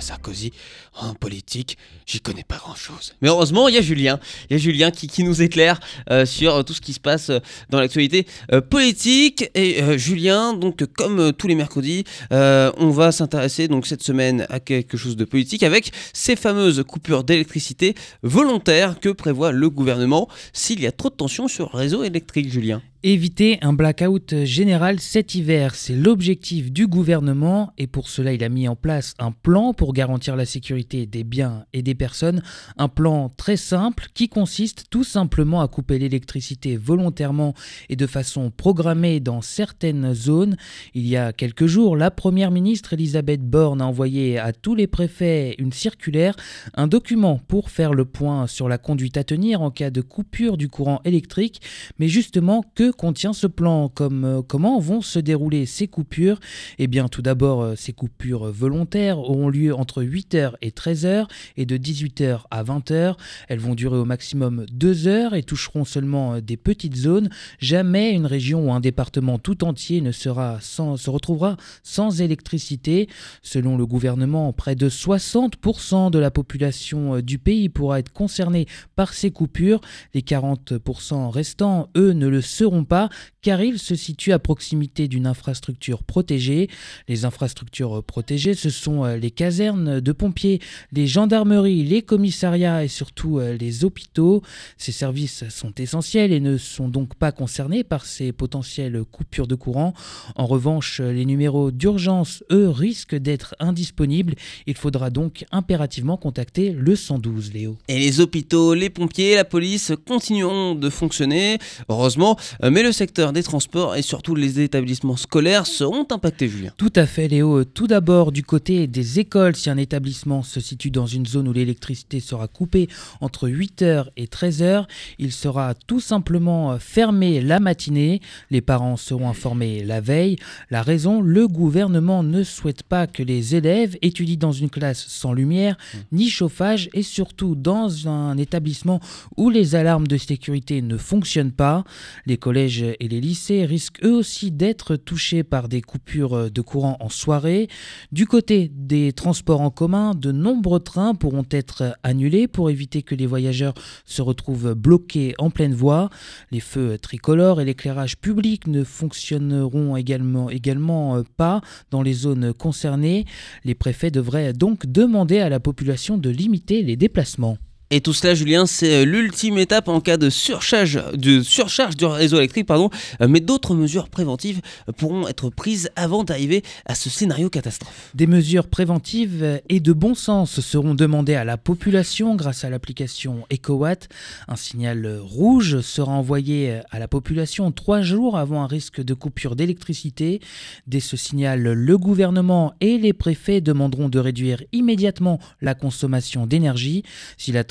Sarkozy 0.00 0.52
en 0.94 1.14
politique, 1.14 1.78
j'y 2.06 2.20
connais 2.20 2.44
pas 2.44 2.56
grand 2.56 2.74
chose. 2.74 3.14
Mais 3.20 3.28
heureusement, 3.28 3.68
il 3.68 3.74
y 3.74 3.78
a 3.78 3.82
Julien. 3.82 4.18
Il 4.48 4.54
y 4.54 4.56
a 4.56 4.58
Julien 4.58 4.90
qui, 4.90 5.22
nous 5.22 5.42
éclaire 5.42 5.80
euh, 6.10 6.24
sur 6.24 6.64
tout 6.64 6.72
ce 6.72 6.80
qui 6.80 6.92
se 6.92 7.00
passe 7.00 7.30
euh, 7.30 7.40
dans 7.68 7.78
l'actualité 7.78 8.26
euh, 8.52 8.60
politique. 8.60 9.50
Et 9.54 9.82
euh, 9.82 9.98
Julien, 9.98 10.54
donc 10.54 10.84
comme 10.96 11.18
euh, 11.20 11.32
tous 11.32 11.46
les 11.46 11.54
mercredis, 11.54 12.04
euh, 12.32 12.72
on 12.76 12.90
va 12.90 13.12
s'intéresser 13.12 13.68
donc 13.68 13.86
cette 13.86 14.02
semaine 14.02 14.46
à 14.48 14.60
quelque 14.60 14.96
chose 14.96 15.16
de 15.16 15.24
politique 15.24 15.62
avec 15.62 15.92
ces 16.12 16.36
fameuses 16.36 16.82
coupures 16.86 17.24
d'électricité 17.24 17.94
volontaires 18.22 18.98
que 19.00 19.08
prévoit 19.08 19.52
le 19.52 19.70
gouvernement 19.70 20.28
s'il 20.52 20.80
y 20.80 20.86
a 20.86 20.92
trop 20.92 21.10
de 21.10 21.14
tension 21.14 21.48
sur 21.48 21.70
le 21.72 21.78
réseau 21.78 22.02
électrique, 22.02 22.50
Julien. 22.50 22.82
Éviter 23.02 23.56
un 23.62 23.72
blackout 23.72 24.44
général 24.44 25.00
cet 25.00 25.34
hiver, 25.34 25.74
c'est 25.74 25.96
l'objectif 25.96 26.70
du 26.70 26.86
gouvernement 26.86 27.72
et 27.78 27.86
pour 27.86 28.10
cela 28.10 28.34
il 28.34 28.44
a 28.44 28.50
mis 28.50 28.68
en 28.68 28.76
place 28.76 29.14
un 29.18 29.32
plan 29.32 29.72
pour 29.72 29.94
garantir 29.94 30.36
la 30.36 30.44
sécurité 30.44 31.06
des 31.06 31.24
biens 31.24 31.64
et 31.72 31.80
des 31.80 31.94
personnes. 31.94 32.42
Un 32.76 32.88
plan 32.88 33.30
très 33.34 33.56
simple 33.56 34.08
qui 34.12 34.28
consiste 34.28 34.88
tout 34.90 35.02
simplement 35.02 35.62
à 35.62 35.68
couper 35.68 35.98
l'électricité 35.98 36.76
volontairement 36.76 37.54
et 37.88 37.96
de 37.96 38.06
façon 38.06 38.50
programmée 38.50 39.18
dans 39.18 39.40
certaines 39.40 40.12
zones. 40.12 40.58
Il 40.92 41.06
y 41.06 41.16
a 41.16 41.32
quelques 41.32 41.64
jours, 41.64 41.96
la 41.96 42.10
première 42.10 42.50
ministre 42.50 42.92
Elisabeth 42.92 43.40
Borne 43.40 43.80
a 43.80 43.86
envoyé 43.86 44.38
à 44.38 44.52
tous 44.52 44.74
les 44.74 44.86
préfets 44.86 45.54
une 45.56 45.72
circulaire, 45.72 46.36
un 46.74 46.86
document 46.86 47.40
pour 47.48 47.70
faire 47.70 47.94
le 47.94 48.04
point 48.04 48.46
sur 48.46 48.68
la 48.68 48.76
conduite 48.76 49.16
à 49.16 49.24
tenir 49.24 49.62
en 49.62 49.70
cas 49.70 49.88
de 49.88 50.02
coupure 50.02 50.58
du 50.58 50.68
courant 50.68 51.00
électrique. 51.06 51.62
Mais 51.98 52.08
justement, 52.08 52.62
que 52.74 52.89
contient 52.92 53.32
ce 53.32 53.46
plan 53.46 53.88
Comme, 53.88 54.24
euh, 54.24 54.42
Comment 54.42 54.78
vont 54.78 55.00
se 55.00 55.18
dérouler 55.18 55.66
ces 55.66 55.88
coupures? 55.88 56.40
Eh 56.78 56.86
bien, 56.86 57.08
tout 57.08 57.22
d'abord, 57.22 57.62
euh, 57.62 57.74
ces 57.76 57.92
coupures 57.92 58.50
volontaires 58.50 59.18
auront 59.18 59.48
lieu 59.48 59.74
entre 59.74 60.02
8h 60.02 60.52
et 60.62 60.70
13h 60.70 61.26
et 61.56 61.66
de 61.66 61.76
18h 61.76 62.42
à 62.50 62.62
20h. 62.62 63.16
Elles 63.48 63.58
vont 63.58 63.74
durer 63.74 63.98
au 63.98 64.04
maximum 64.04 64.66
2 64.72 65.06
heures 65.06 65.34
et 65.34 65.42
toucheront 65.42 65.84
seulement 65.84 66.34
euh, 66.34 66.40
des 66.40 66.56
petites 66.56 66.96
zones. 66.96 67.30
Jamais 67.58 68.12
une 68.12 68.26
région 68.26 68.68
ou 68.68 68.72
un 68.72 68.80
département 68.80 69.38
tout 69.38 69.64
entier 69.64 70.00
ne 70.00 70.12
sera 70.12 70.58
sans, 70.60 70.96
se 70.96 71.10
retrouvera 71.10 71.56
sans 71.82 72.20
électricité. 72.20 73.08
Selon 73.42 73.76
le 73.76 73.86
gouvernement, 73.86 74.52
près 74.52 74.74
de 74.74 74.88
60% 74.88 76.10
de 76.10 76.18
la 76.18 76.30
population 76.30 77.20
du 77.20 77.38
pays 77.38 77.68
pourra 77.68 77.98
être 77.98 78.12
concernée 78.12 78.66
par 78.96 79.14
ces 79.14 79.30
coupures. 79.30 79.80
Les 80.14 80.22
40% 80.22 81.30
restants, 81.30 81.88
eux, 81.96 82.12
ne 82.12 82.26
le 82.26 82.40
seront 82.40 82.79
pas 82.84 83.08
car 83.42 83.62
ils 83.62 83.78
se 83.78 83.94
situent 83.94 84.32
à 84.32 84.38
proximité 84.38 85.08
d'une 85.08 85.26
infrastructure 85.26 86.02
protégée. 86.02 86.68
Les 87.08 87.24
infrastructures 87.24 88.02
protégées, 88.04 88.54
ce 88.54 88.70
sont 88.70 89.04
euh, 89.04 89.16
les 89.16 89.30
casernes 89.30 90.00
de 90.00 90.12
pompiers, 90.12 90.60
les 90.92 91.06
gendarmeries, 91.06 91.84
les 91.84 92.02
commissariats 92.02 92.84
et 92.84 92.88
surtout 92.88 93.38
euh, 93.38 93.56
les 93.56 93.84
hôpitaux. 93.84 94.42
Ces 94.76 94.92
services 94.92 95.48
sont 95.48 95.72
essentiels 95.78 96.32
et 96.32 96.40
ne 96.40 96.58
sont 96.58 96.88
donc 96.88 97.14
pas 97.14 97.32
concernés 97.32 97.84
par 97.84 98.04
ces 98.04 98.32
potentielles 98.32 99.02
coupures 99.10 99.46
de 99.46 99.54
courant. 99.54 99.94
En 100.36 100.46
revanche, 100.46 101.00
les 101.00 101.24
numéros 101.24 101.70
d'urgence, 101.70 102.44
eux, 102.50 102.68
risquent 102.68 103.16
d'être 103.16 103.54
indisponibles. 103.58 104.34
Il 104.66 104.76
faudra 104.76 105.10
donc 105.10 105.44
impérativement 105.52 106.16
contacter 106.16 106.70
le 106.70 106.96
112, 106.96 107.52
Léo. 107.52 107.78
Et 107.88 107.98
les 107.98 108.20
hôpitaux, 108.20 108.74
les 108.74 108.90
pompiers, 108.90 109.34
la 109.34 109.44
police 109.44 109.92
continueront 110.06 110.74
de 110.74 110.90
fonctionner, 110.90 111.58
heureusement, 111.88 112.36
euh, 112.62 112.69
mais 112.70 112.82
le 112.82 112.92
secteur 112.92 113.32
des 113.32 113.42
transports 113.42 113.96
et 113.96 114.02
surtout 114.02 114.34
les 114.34 114.60
établissements 114.60 115.16
scolaires 115.16 115.66
seront 115.66 116.06
impactés, 116.10 116.48
Julien. 116.48 116.72
Tout 116.76 116.92
à 116.94 117.04
fait, 117.06 117.26
Léo. 117.26 117.64
Tout 117.64 117.88
d'abord, 117.88 118.30
du 118.30 118.44
côté 118.44 118.86
des 118.86 119.18
écoles, 119.18 119.56
si 119.56 119.70
un 119.70 119.76
établissement 119.76 120.42
se 120.42 120.60
situe 120.60 120.90
dans 120.90 121.06
une 121.06 121.26
zone 121.26 121.48
où 121.48 121.52
l'électricité 121.52 122.20
sera 122.20 122.46
coupée 122.46 122.88
entre 123.20 123.48
8h 123.48 124.06
et 124.16 124.26
13h, 124.26 124.84
il 125.18 125.32
sera 125.32 125.74
tout 125.74 126.00
simplement 126.00 126.78
fermé 126.78 127.40
la 127.40 127.58
matinée. 127.58 128.20
Les 128.50 128.60
parents 128.60 128.96
seront 128.96 129.28
informés 129.28 129.82
la 129.84 130.00
veille. 130.00 130.36
La 130.70 130.82
raison, 130.82 131.20
le 131.20 131.48
gouvernement 131.48 132.22
ne 132.22 132.44
souhaite 132.44 132.84
pas 132.84 133.06
que 133.06 133.22
les 133.22 133.56
élèves 133.56 133.96
étudient 134.02 134.36
dans 134.38 134.52
une 134.52 134.70
classe 134.70 135.04
sans 135.08 135.32
lumière 135.32 135.76
ni 136.12 136.28
chauffage 136.28 136.88
et 136.92 137.02
surtout 137.02 137.54
dans 137.54 138.06
un 138.08 138.36
établissement 138.36 139.00
où 139.36 139.50
les 139.50 139.74
alarmes 139.74 140.06
de 140.06 140.16
sécurité 140.16 140.82
ne 140.82 140.96
fonctionnent 140.96 141.52
pas. 141.52 141.84
Les 142.26 142.36
collèges 142.36 142.59
et 142.68 143.08
les 143.08 143.20
lycées 143.20 143.64
risquent 143.64 144.04
eux 144.04 144.14
aussi 144.14 144.50
d'être 144.50 144.96
touchés 144.96 145.42
par 145.42 145.68
des 145.68 145.80
coupures 145.80 146.50
de 146.50 146.60
courant 146.60 146.96
en 147.00 147.08
soirée. 147.08 147.68
Du 148.12 148.26
côté 148.26 148.70
des 148.74 149.12
transports 149.12 149.60
en 149.60 149.70
commun, 149.70 150.14
de 150.14 150.32
nombreux 150.32 150.80
trains 150.80 151.14
pourront 151.14 151.46
être 151.50 151.96
annulés 152.02 152.48
pour 152.48 152.70
éviter 152.70 153.02
que 153.02 153.14
les 153.14 153.26
voyageurs 153.26 153.74
se 154.04 154.22
retrouvent 154.22 154.74
bloqués 154.74 155.34
en 155.38 155.50
pleine 155.50 155.74
voie. 155.74 156.10
Les 156.50 156.60
feux 156.60 156.98
tricolores 156.98 157.60
et 157.60 157.64
l'éclairage 157.64 158.16
public 158.18 158.66
ne 158.66 158.84
fonctionneront 158.84 159.96
également, 159.96 160.50
également 160.50 161.16
euh, 161.16 161.22
pas 161.36 161.60
dans 161.90 162.02
les 162.02 162.12
zones 162.12 162.52
concernées. 162.52 163.24
Les 163.64 163.74
préfets 163.74 164.10
devraient 164.10 164.52
donc 164.52 164.86
demander 164.86 165.38
à 165.38 165.48
la 165.48 165.60
population 165.60 166.18
de 166.18 166.30
limiter 166.30 166.82
les 166.82 166.96
déplacements. 166.96 167.58
Et 167.92 168.00
tout 168.00 168.12
cela, 168.12 168.36
Julien, 168.36 168.66
c'est 168.66 169.02
euh, 169.02 169.04
l'ultime 169.04 169.58
étape 169.58 169.88
en 169.88 170.00
cas 170.00 170.16
de 170.16 170.30
surcharge, 170.30 171.02
de 171.12 171.42
surcharge 171.42 171.96
du 171.96 172.04
réseau 172.04 172.36
électrique, 172.36 172.66
pardon. 172.66 172.88
Euh, 173.20 173.26
Mais 173.26 173.40
d'autres 173.40 173.74
mesures 173.74 174.08
préventives 174.08 174.60
euh, 174.88 174.92
pourront 174.92 175.26
être 175.26 175.50
prises 175.50 175.90
avant 175.96 176.22
d'arriver 176.22 176.62
à 176.86 176.94
ce 176.94 177.10
scénario 177.10 177.50
catastrophe. 177.50 178.12
Des 178.14 178.28
mesures 178.28 178.68
préventives 178.68 179.60
et 179.68 179.80
de 179.80 179.92
bon 179.92 180.14
sens 180.14 180.60
seront 180.60 180.94
demandées 180.94 181.34
à 181.34 181.42
la 181.42 181.56
population 181.56 182.36
grâce 182.36 182.62
à 182.62 182.70
l'application 182.70 183.44
EcoWatt. 183.52 184.08
Un 184.46 184.54
signal 184.54 185.18
rouge 185.20 185.80
sera 185.80 186.12
envoyé 186.12 186.78
à 186.92 187.00
la 187.00 187.08
population 187.08 187.72
trois 187.72 188.02
jours 188.02 188.38
avant 188.38 188.62
un 188.62 188.68
risque 188.68 189.00
de 189.00 189.14
coupure 189.14 189.56
d'électricité. 189.56 190.38
Dès 190.86 191.00
ce 191.00 191.16
signal, 191.16 191.62
le 191.62 191.98
gouvernement 191.98 192.72
et 192.80 192.98
les 192.98 193.12
préfets 193.12 193.60
demanderont 193.60 194.08
de 194.08 194.20
réduire 194.20 194.62
immédiatement 194.70 195.40
la 195.60 195.74
consommation 195.74 196.46
d'énergie. 196.46 197.02
Si 197.36 197.50
la 197.50 197.64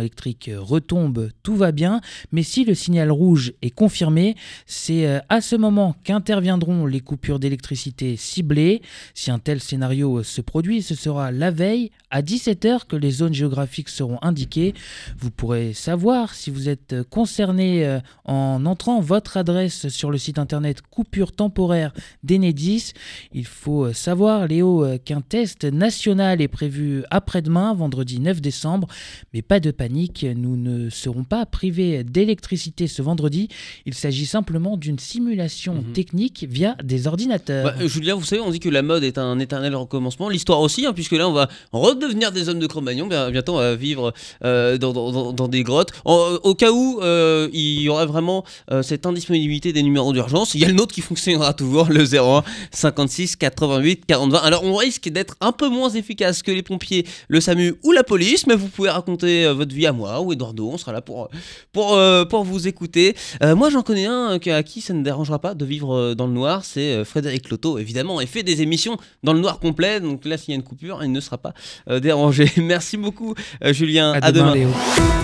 électrique 0.00 0.50
retombe, 0.56 1.30
tout 1.42 1.56
va 1.56 1.72
bien, 1.72 2.00
mais 2.32 2.42
si 2.42 2.64
le 2.64 2.74
signal 2.74 3.10
rouge 3.10 3.52
est 3.62 3.70
confirmé, 3.70 4.36
c'est 4.66 5.06
euh, 5.06 5.20
à 5.28 5.40
ce 5.40 5.56
moment 5.56 5.94
qu'interviendront 6.04 6.86
les 6.86 7.00
coupures 7.00 7.38
d'électricité 7.38 8.16
ciblées. 8.16 8.82
Si 9.14 9.30
un 9.30 9.38
tel 9.38 9.60
scénario 9.60 10.22
se 10.22 10.40
produit, 10.40 10.82
ce 10.82 10.94
sera 10.94 11.32
la 11.32 11.50
veille 11.50 11.90
à 12.10 12.22
17h 12.22 12.86
que 12.86 12.96
les 12.96 13.10
zones 13.10 13.34
géographiques 13.34 13.88
seront 13.88 14.18
indiquées. 14.22 14.74
Vous 15.18 15.30
pourrez 15.30 15.72
savoir 15.72 16.34
si 16.34 16.50
vous 16.50 16.68
êtes 16.68 16.94
concerné 17.10 17.84
euh, 17.84 18.00
en 18.24 18.64
entrant 18.66 19.00
votre 19.00 19.36
adresse 19.36 19.88
sur 19.88 20.10
le 20.10 20.18
site 20.18 20.38
internet 20.38 20.80
coupure 20.82 21.32
temporaire 21.32 21.92
d'Enedis. 22.22 22.92
Il 23.32 23.46
faut 23.46 23.86
euh, 23.86 23.92
savoir, 23.92 24.46
Léo, 24.46 24.84
euh, 24.84 24.98
qu'un 24.98 25.20
test 25.20 25.64
national 25.64 26.40
est 26.40 26.48
prévu 26.48 27.04
après-demain, 27.10 27.74
vendredi 27.74 28.20
9 28.20 28.40
décembre, 28.40 28.88
mais 29.32 29.42
pas 29.42 29.53
de 29.60 29.70
panique, 29.70 30.26
nous 30.36 30.56
ne 30.56 30.90
serons 30.90 31.24
pas 31.24 31.46
privés 31.46 32.04
d'électricité 32.04 32.86
ce 32.86 33.02
vendredi. 33.02 33.48
Il 33.86 33.94
s'agit 33.94 34.26
simplement 34.26 34.76
d'une 34.76 34.98
simulation 34.98 35.74
Mhm. 35.74 35.92
technique 35.92 36.46
via 36.48 36.76
des 36.82 37.06
ordinateurs. 37.06 37.64
Bah, 37.64 37.74
euh, 37.80 37.88
Julien, 37.88 38.14
vous 38.14 38.24
savez, 38.24 38.40
on 38.42 38.50
dit 38.50 38.60
que 38.60 38.68
la 38.68 38.82
mode 38.82 39.04
est 39.04 39.18
un 39.18 39.38
éternel 39.38 39.74
recommencement. 39.76 40.28
L'histoire 40.28 40.60
aussi, 40.60 40.86
hein, 40.86 40.92
puisque 40.92 41.12
là, 41.12 41.28
on 41.28 41.32
va 41.32 41.48
redevenir 41.72 42.32
des 42.32 42.48
hommes 42.48 42.58
de 42.58 42.66
Cro-Magnon. 42.66 43.06
Bien- 43.06 43.30
Bientôt, 43.30 43.54
on 43.54 43.58
va 43.58 43.74
vivre 43.74 44.12
euh, 44.44 44.78
dans, 44.78 44.92
dans- 44.92 45.10
dans- 45.12 45.32
dans 45.32 45.48
des 45.48 45.62
grottes. 45.62 45.90
En- 46.04 46.38
au 46.42 46.54
cas 46.54 46.70
où 46.72 47.00
euh, 47.02 47.48
il 47.52 47.80
y 47.80 47.88
aurait 47.88 48.06
vraiment 48.06 48.44
euh, 48.70 48.82
cette 48.82 49.06
indisponibilité 49.06 49.72
des 49.72 49.82
numéros 49.82 50.12
d'urgence, 50.12 50.54
il 50.54 50.60
y 50.60 50.64
a 50.64 50.68
le 50.68 50.74
nôtre 50.74 50.94
qui 50.94 51.00
fonctionnera 51.00 51.52
toujours, 51.54 51.88
le 51.90 52.04
01 52.04 52.42
56 52.72 53.36
88 53.36 54.04
40 54.06 54.32
20. 54.32 54.38
Alors, 54.38 54.64
on 54.64 54.74
risque 54.76 55.08
d'être 55.08 55.36
un 55.40 55.52
peu 55.52 55.68
moins 55.68 55.90
efficace 55.90 56.42
que 56.42 56.50
les 56.50 56.62
pompiers, 56.62 57.06
le 57.28 57.40
SAMU 57.40 57.74
ou 57.82 57.92
la 57.92 58.02
police, 58.04 58.46
mais 58.46 58.54
vous 58.54 58.68
pouvez 58.68 58.90
raconter 58.90 59.43
euh, 59.44 59.54
votre 59.54 59.74
vie 59.74 59.86
à 59.86 59.92
moi 59.92 60.20
ou 60.20 60.32
Eduardo. 60.32 60.70
On 60.72 60.78
sera 60.78 60.92
là 60.92 61.00
pour, 61.00 61.28
pour, 61.72 61.94
euh, 61.94 62.24
pour 62.24 62.44
vous 62.44 62.68
écouter. 62.68 63.16
Euh, 63.42 63.54
moi, 63.54 63.70
j'en 63.70 63.82
connais 63.82 64.06
un 64.06 64.38
euh, 64.46 64.56
à 64.58 64.62
qui 64.62 64.80
ça 64.80 64.92
ne 64.94 65.02
dérangera 65.02 65.38
pas 65.38 65.54
de 65.54 65.64
vivre 65.64 65.94
euh, 65.94 66.14
dans 66.14 66.26
le 66.26 66.32
noir, 66.32 66.64
c'est 66.64 66.92
euh, 66.92 67.04
Frédéric 67.04 67.50
Loto, 67.50 67.78
évidemment, 67.78 68.20
et 68.20 68.26
fait 68.26 68.42
des 68.42 68.62
émissions 68.62 68.96
dans 69.22 69.32
le 69.32 69.40
noir 69.40 69.58
complet. 69.58 70.00
Donc 70.00 70.24
là, 70.24 70.36
s'il 70.36 70.50
y 70.50 70.52
a 70.52 70.56
une 70.56 70.62
coupure, 70.62 71.02
il 71.02 71.12
ne 71.12 71.20
sera 71.20 71.38
pas 71.38 71.54
euh, 71.88 72.00
dérangé. 72.00 72.50
Merci 72.56 72.96
beaucoup, 72.96 73.34
euh, 73.64 73.72
Julien. 73.72 74.12
à 74.20 74.32
demain, 74.32 74.54
Léo. 74.54 74.68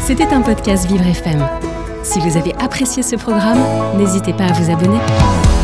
C'était 0.02 0.26
un 0.26 0.42
podcast 0.42 0.86
Vivre 0.90 1.06
FM. 1.06 1.46
Si 2.02 2.18
vous 2.18 2.36
avez 2.36 2.54
apprécié 2.54 3.02
ce 3.02 3.16
programme, 3.16 3.60
n'hésitez 3.98 4.32
pas 4.32 4.44
à 4.44 4.52
vous 4.52 4.70
abonner. 4.70 5.59